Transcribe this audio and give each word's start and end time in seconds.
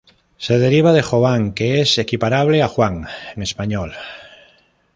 Se 0.45 0.55
deriva 0.57 0.93
de 0.93 1.03
Jovan, 1.09 1.53
que 1.53 1.79
es 1.81 1.95
equiparable 1.99 2.63
a 2.63 2.67
"Juan" 2.67 3.05
en 3.35 3.43
español. 3.43 3.91